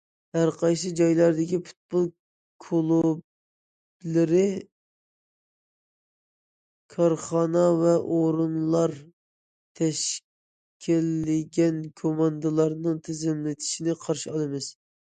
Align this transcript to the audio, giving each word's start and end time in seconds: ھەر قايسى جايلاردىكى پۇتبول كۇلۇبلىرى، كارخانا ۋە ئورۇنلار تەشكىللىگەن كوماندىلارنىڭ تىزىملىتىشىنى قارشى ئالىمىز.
ھەر 0.35 0.51
قايسى 0.59 0.91
جايلاردىكى 0.99 1.57
پۇتبول 1.65 2.05
كۇلۇبلىرى، 2.67 4.45
كارخانا 6.95 7.67
ۋە 7.83 7.93
ئورۇنلار 8.15 8.97
تەشكىللىگەن 9.81 11.79
كوماندىلارنىڭ 12.03 12.99
تىزىملىتىشىنى 13.09 13.99
قارشى 14.07 14.33
ئالىمىز. 14.33 14.77